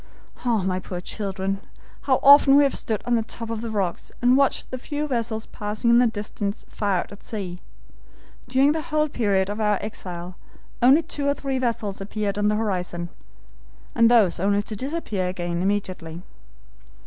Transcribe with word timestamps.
"Ah, 0.43 0.63
my 0.63 0.79
poor 0.79 0.99
children! 0.99 1.59
how 2.09 2.19
often 2.23 2.55
we 2.55 2.63
have 2.63 2.73
stood 2.73 3.03
on 3.05 3.13
the 3.13 3.21
top 3.21 3.51
of 3.51 3.61
the 3.61 3.69
rocks 3.69 4.11
and 4.19 4.35
watched 4.35 4.71
the 4.71 4.79
few 4.79 5.05
vessels 5.07 5.45
passing 5.45 5.91
in 5.91 5.99
the 5.99 6.07
distance 6.07 6.65
far 6.69 6.97
out 6.97 7.11
at 7.11 7.21
sea. 7.21 7.59
During 8.47 8.71
the 8.71 8.81
whole 8.81 9.07
period 9.09 9.47
of 9.47 9.61
our 9.61 9.77
exile 9.79 10.37
only 10.81 11.03
two 11.03 11.27
or 11.27 11.35
three 11.35 11.59
vessels 11.59 12.01
appeared 12.01 12.39
on 12.39 12.47
the 12.47 12.55
horizon, 12.55 13.09
and 13.93 14.09
those 14.09 14.39
only 14.39 14.63
to 14.63 14.75
disappear 14.75 15.27
again 15.27 15.61
immediately. 15.61 16.23